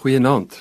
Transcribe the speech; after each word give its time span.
Goeienaand. 0.00 0.54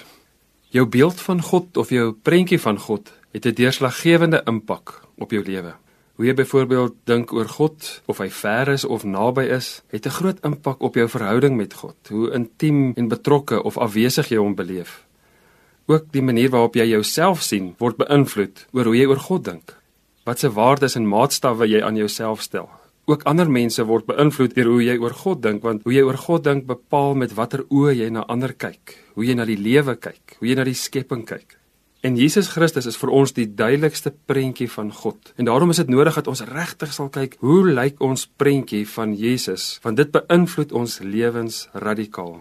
Jou 0.67 0.83
beeld 0.91 1.21
van 1.23 1.39
God 1.41 1.77
of 1.77 1.93
jou 1.95 2.09
prentjie 2.11 2.57
van 2.59 2.79
God 2.79 3.11
het 3.31 3.45
'n 3.45 3.53
deurslaggewende 3.55 4.41
impak 4.45 5.01
op 5.15 5.31
jou 5.31 5.43
lewe. 5.43 5.73
Hoe 6.15 6.25
jy 6.25 6.33
byvoorbeeld 6.33 6.93
dink 7.03 7.31
oor 7.33 7.47
God, 7.47 8.01
of 8.05 8.17
hy 8.17 8.29
ver 8.29 8.67
is 8.67 8.85
of 8.85 9.03
naby 9.03 9.41
is, 9.41 9.81
het 9.87 10.05
'n 10.05 10.09
groot 10.09 10.43
impak 10.43 10.81
op 10.81 10.95
jou 10.95 11.09
verhouding 11.09 11.55
met 11.55 11.73
God. 11.73 11.95
Hoe 12.09 12.31
intiem 12.31 12.93
en 12.95 13.07
betrokke 13.07 13.63
of 13.63 13.77
afwesig 13.77 14.27
jy 14.27 14.37
hom 14.37 14.55
beleef. 14.55 15.05
Ook 15.85 16.11
die 16.11 16.21
manier 16.21 16.49
waarop 16.49 16.75
jy 16.75 16.85
jouself 16.85 17.41
sien, 17.41 17.75
word 17.77 17.97
beïnvloed 17.97 18.67
oor 18.71 18.83
hoe 18.83 18.97
jy 18.97 19.05
oor 19.05 19.19
God 19.19 19.43
dink. 19.43 19.75
Watse 20.23 20.51
waardes 20.51 20.95
en 20.95 21.07
maatstawwe 21.07 21.67
jy 21.67 21.81
aan 21.81 21.95
jouself 21.95 22.41
stel. 22.41 22.69
Ook 23.09 23.23
ander 23.25 23.49
mense 23.49 23.81
word 23.89 24.05
beïnvloed 24.05 24.51
deur 24.53 24.67
hoe 24.69 24.81
jy 24.85 24.95
oor 25.01 25.15
God 25.17 25.39
dink, 25.41 25.63
want 25.65 25.81
hoe 25.87 25.93
jy 25.95 26.03
oor 26.05 26.17
God 26.21 26.43
dink 26.45 26.67
bepaal 26.69 27.15
met 27.17 27.31
watter 27.33 27.63
oë 27.73 27.95
jy 28.03 28.09
na 28.13 28.21
ander 28.29 28.51
kyk, 28.53 28.93
hoe 29.15 29.25
jy 29.25 29.33
na 29.33 29.47
die 29.49 29.57
lewe 29.57 29.95
kyk, 29.97 30.35
hoe 30.37 30.49
jy 30.51 30.57
na 30.59 30.65
die 30.67 30.77
skepping 30.77 31.23
kyk. 31.25 31.55
En 32.05 32.13
Jesus 32.15 32.51
Christus 32.53 32.85
is 32.85 32.99
vir 33.01 33.09
ons 33.17 33.33
die 33.33 33.47
duidelikste 33.49 34.11
prentjie 34.29 34.69
van 34.69 34.91
God. 34.93 35.33
En 35.41 35.49
daarom 35.49 35.73
is 35.73 35.81
dit 35.81 35.89
nodig 35.89 36.15
dat 36.15 36.29
ons 36.29 36.43
regtig 36.47 36.93
sal 36.93 37.09
kyk, 37.11 37.39
hoe 37.41 37.63
lyk 37.65 37.97
ons 38.05 38.27
prentjie 38.39 38.85
van 38.93 39.15
Jesus? 39.17 39.79
Want 39.83 39.97
dit 39.97 40.11
beïnvloed 40.13 40.75
ons 40.77 40.99
lewens 41.01 41.57
radikaal. 41.73 42.37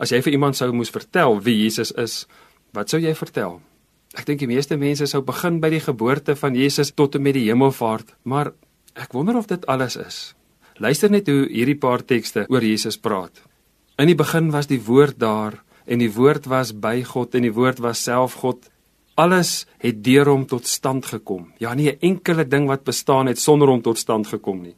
As 0.00 0.14
jy 0.14 0.22
vir 0.24 0.38
iemand 0.38 0.56
sou 0.56 0.70
moes 0.72 0.94
vertel 0.94 1.36
wie 1.44 1.58
Jesus 1.66 1.92
is, 2.00 2.22
wat 2.72 2.88
sou 2.88 3.02
jy 3.02 3.12
vertel? 3.18 3.60
Ek 4.16 4.24
dink 4.24 4.40
die 4.40 4.48
meeste 4.48 4.80
mense 4.80 5.04
sou 5.06 5.20
begin 5.20 5.60
by 5.60 5.68
die 5.76 5.84
geboorte 5.84 6.32
van 6.40 6.56
Jesus 6.56 6.94
tot 6.96 7.20
en 7.20 7.26
met 7.28 7.36
die 7.36 7.44
hemelvaart, 7.50 8.16
maar 8.24 8.54
Ek 8.98 9.14
wonder 9.14 9.36
of 9.38 9.46
dit 9.46 9.62
alles 9.70 9.96
is. 9.96 10.18
Luister 10.82 11.10
net 11.10 11.28
hoe 11.30 11.46
hierdie 11.46 11.78
paar 11.78 12.02
tekste 12.02 12.44
oor 12.50 12.64
Jesus 12.64 12.98
praat. 12.98 13.38
In 13.98 14.10
die 14.10 14.18
begin 14.18 14.50
was 14.54 14.66
die 14.70 14.80
woord 14.82 15.18
daar 15.22 15.60
en 15.86 16.02
die 16.02 16.10
woord 16.12 16.46
was 16.50 16.72
by 16.74 17.02
God 17.06 17.34
en 17.38 17.46
die 17.46 17.54
woord 17.54 17.80
was 17.82 18.02
self 18.02 18.38
God. 18.42 18.66
Alles 19.18 19.66
het 19.82 20.02
deur 20.06 20.30
hom 20.30 20.44
tot 20.46 20.66
stand 20.66 21.06
gekom. 21.06 21.52
Ja, 21.58 21.74
nie 21.74 21.90
'n 21.90 21.98
enkele 22.00 22.44
ding 22.44 22.66
wat 22.66 22.84
bestaan 22.84 23.26
het 23.26 23.38
sonder 23.38 23.68
hom 23.68 23.82
tot 23.82 23.98
stand 23.98 24.26
gekom 24.26 24.62
nie. 24.62 24.76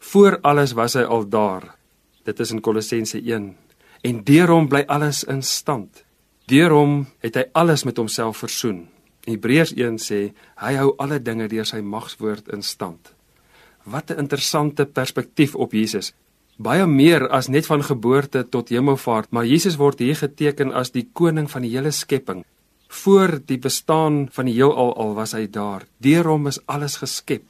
Voor 0.00 0.38
alles 0.42 0.72
was 0.72 0.94
hy 0.94 1.02
al 1.02 1.28
daar. 1.28 1.76
Dit 2.24 2.40
is 2.40 2.50
in 2.50 2.60
Kolossense 2.60 3.18
1. 3.18 3.56
En 4.02 4.24
deur 4.24 4.48
hom 4.48 4.68
bly 4.68 4.84
alles 4.86 5.24
in 5.24 5.42
stand. 5.42 6.04
Deur 6.46 6.70
hom 6.70 7.06
het 7.18 7.34
hy 7.34 7.44
alles 7.52 7.84
met 7.84 7.96
homself 7.96 8.36
versoen. 8.36 8.88
Hebreërs 9.26 9.72
1 9.74 9.98
sê 9.98 10.32
hy 10.56 10.74
hou 10.74 10.94
alle 10.98 11.22
dinge 11.22 11.48
deur 11.48 11.66
sy 11.66 11.80
magswoord 11.80 12.48
in 12.48 12.62
stand. 12.62 13.15
Wat 13.86 14.10
'n 14.10 14.18
interessante 14.18 14.84
perspektief 14.86 15.54
op 15.54 15.72
Jesus. 15.72 16.12
Baie 16.56 16.86
meer 16.86 17.28
as 17.28 17.46
net 17.48 17.66
van 17.66 17.82
geboorte 17.84 18.48
tot 18.48 18.68
hemelvaart, 18.68 19.30
maar 19.30 19.46
Jesus 19.46 19.76
word 19.76 19.98
hier 19.98 20.16
geteken 20.16 20.72
as 20.72 20.90
die 20.90 21.08
koning 21.12 21.50
van 21.50 21.62
die 21.62 21.70
hele 21.70 21.90
skepping. 21.90 22.44
Voor 22.88 23.40
die 23.46 23.58
bestaan 23.58 24.28
van 24.30 24.44
die 24.44 24.54
heelal 24.54 24.96
al 24.96 25.14
was 25.14 25.32
hy 25.32 25.46
daar. 25.50 25.86
Deur 25.98 26.24
hom 26.24 26.46
is 26.46 26.60
alles 26.66 26.96
geskep. 26.96 27.42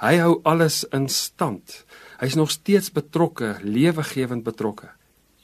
Hy 0.00 0.16
hou 0.16 0.40
alles 0.42 0.84
in 0.92 1.08
stand. 1.08 1.84
Hy's 2.20 2.34
nog 2.34 2.50
steeds 2.50 2.92
betrokke, 2.92 3.56
lewegewend 3.62 4.44
betrokke. 4.44 4.90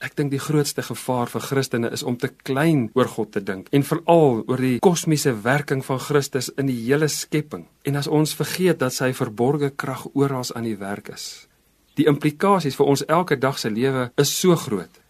Ek 0.06 0.14
dink 0.14 0.30
die 0.30 0.38
grootste 0.38 0.84
gevaar 0.86 1.26
vir 1.26 1.42
Christene 1.42 1.88
is 1.90 2.04
om 2.06 2.14
te 2.20 2.28
klein 2.30 2.84
oor 2.94 3.08
God 3.10 3.32
te 3.34 3.40
dink 3.42 3.66
en 3.74 3.82
veral 3.82 4.44
oor 4.46 4.60
die 4.62 4.76
kosmiese 4.84 5.32
werking 5.42 5.80
van 5.82 5.98
Christus 5.98 6.46
in 6.54 6.68
die 6.70 6.76
hele 6.84 7.08
skepping. 7.10 7.64
En 7.82 7.98
as 7.98 8.06
ons 8.06 8.36
vergeet 8.38 8.78
dat 8.78 8.94
sy 8.94 9.10
verborgde 9.18 9.72
krag 9.74 10.04
oral 10.14 10.46
aan 10.54 10.68
die 10.68 10.76
werk 10.78 11.10
is. 11.10 11.48
Die 11.98 12.06
implikasies 12.06 12.76
vir 12.78 12.90
ons 12.92 13.02
elke 13.08 13.38
dag 13.40 13.58
se 13.58 13.72
lewe 13.72 14.10
is 14.22 14.30
so 14.30 14.54
groot. 14.54 15.00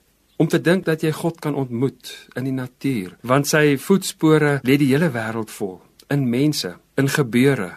Om 0.40 0.48
te 0.48 0.60
dink 0.62 0.86
dat 0.86 1.04
jy 1.04 1.12
God 1.12 1.42
kan 1.44 1.58
ontmoet 1.58 2.12
in 2.36 2.48
die 2.48 2.54
natuur, 2.56 3.18
want 3.20 3.48
sy 3.50 3.76
voetspore 3.80 4.60
lê 4.64 4.78
die 4.80 4.92
hele 4.94 5.10
wêreld 5.12 5.52
vol, 5.52 5.80
in 6.12 6.24
mense, 6.30 6.72
in 6.96 7.08
gebeure. 7.12 7.72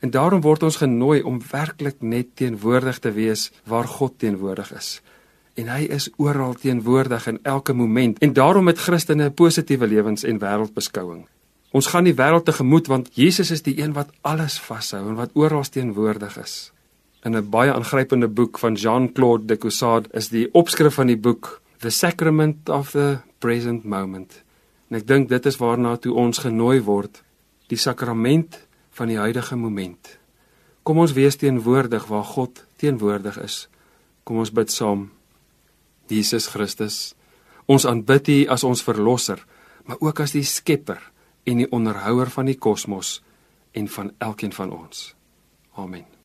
En 0.00 0.12
daarom 0.12 0.44
word 0.44 0.64
ons 0.68 0.80
genooi 0.80 1.20
om 1.20 1.42
werklik 1.50 2.00
net 2.00 2.32
teenwoordig 2.36 3.00
te 3.04 3.12
wees 3.16 3.50
waar 3.68 3.88
God 3.98 4.16
teenwoordig 4.22 4.72
is 4.76 4.96
en 5.56 5.68
hy 5.72 5.86
is 5.96 6.10
oral 6.16 6.54
teenwoordig 6.60 7.26
in 7.26 7.38
elke 7.42 7.72
moment 7.72 8.18
en 8.24 8.32
daarom 8.36 8.66
het 8.66 8.78
Christene 8.78 9.28
'n 9.28 9.34
positiewe 9.34 9.86
lewens 9.86 10.24
en 10.24 10.38
wêreldbeskouing. 10.38 11.26
Ons 11.70 11.86
gaan 11.86 12.04
die 12.04 12.14
wêreld 12.14 12.44
tegemoet 12.44 12.86
want 12.86 13.08
Jesus 13.12 13.50
is 13.50 13.62
die 13.62 13.80
een 13.82 13.92
wat 13.92 14.12
alles 14.20 14.60
vashou 14.60 15.08
en 15.08 15.14
wat 15.14 15.30
oral 15.34 15.64
teenwoordig 15.64 16.38
is. 16.38 16.72
In 17.24 17.36
'n 17.36 17.50
baie 17.50 17.72
aangrypende 17.72 18.28
boek 18.28 18.58
van 18.58 18.74
Jean-Claude 18.74 19.44
de 19.44 19.58
Caussade 19.58 20.08
is 20.12 20.28
die 20.28 20.48
opskrif 20.52 20.94
van 20.94 21.06
die 21.06 21.16
boek 21.18 21.60
The 21.78 21.90
Sacrament 21.90 22.68
of 22.68 22.90
the 22.90 23.18
Present 23.38 23.84
Moment. 23.84 24.42
En 24.88 24.96
ek 24.96 25.06
dink 25.06 25.28
dit 25.28 25.46
is 25.46 25.56
waarna 25.56 25.96
toe 25.96 26.14
ons 26.14 26.38
genooi 26.38 26.80
word, 26.80 27.22
die 27.66 27.78
sakrament 27.78 28.66
van 28.90 29.08
die 29.08 29.18
huidige 29.18 29.56
moment. 29.56 30.18
Kom 30.82 30.98
ons 30.98 31.12
wees 31.12 31.36
teenwoordig 31.36 32.06
waar 32.06 32.24
God 32.24 32.64
teenwoordig 32.76 33.40
is. 33.42 33.68
Kom 34.24 34.38
ons 34.38 34.52
bid 34.52 34.70
saam. 34.70 35.10
Jesus 36.10 36.48
Christus. 36.52 37.14
Ons 37.66 37.86
aanbid 37.86 38.28
U 38.28 38.38
as 38.54 38.64
ons 38.64 38.82
verlosser, 38.82 39.40
maar 39.84 40.00
ook 40.00 40.20
as 40.20 40.34
die 40.36 40.44
skepper 40.46 41.00
en 41.46 41.62
die 41.62 41.70
onderhouer 41.70 42.30
van 42.30 42.50
die 42.50 42.58
kosmos 42.58 43.20
en 43.76 43.88
van 43.88 44.12
elkeen 44.18 44.52
van 44.52 44.72
ons. 44.72 45.14
Amen. 45.76 46.15